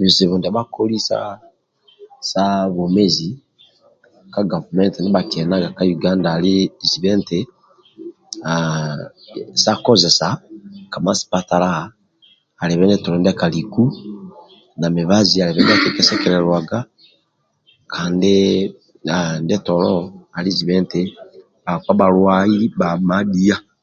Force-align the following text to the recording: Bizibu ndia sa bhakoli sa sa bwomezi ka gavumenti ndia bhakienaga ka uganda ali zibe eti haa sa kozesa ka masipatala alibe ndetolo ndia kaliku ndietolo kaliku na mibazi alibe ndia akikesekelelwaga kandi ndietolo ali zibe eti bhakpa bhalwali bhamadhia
Bizibu 0.00 0.34
ndia 0.36 0.50
sa 0.50 0.56
bhakoli 0.56 0.96
sa 1.08 1.18
sa 2.30 2.42
bwomezi 2.72 3.28
ka 4.32 4.40
gavumenti 4.52 4.96
ndia 4.98 5.14
bhakienaga 5.16 5.68
ka 5.76 5.82
uganda 5.96 6.28
ali 6.36 6.54
zibe 6.88 7.08
eti 7.16 7.40
haa 8.48 8.94
sa 9.62 9.72
kozesa 9.84 10.28
ka 10.92 10.98
masipatala 11.04 11.70
alibe 12.62 12.84
ndetolo 12.86 13.16
ndia 13.18 13.40
kaliku 13.40 13.84
ndietolo 13.92 13.96
kaliku 13.96 14.80
na 14.80 14.86
mibazi 14.96 15.36
alibe 15.38 15.62
ndia 15.64 15.76
akikesekelelwaga 15.80 16.78
kandi 17.92 18.34
ndietolo 19.44 19.94
ali 20.36 20.50
zibe 20.56 20.74
eti 20.80 21.02
bhakpa 21.64 21.92
bhalwali 21.98 22.64
bhamadhia 22.78 23.56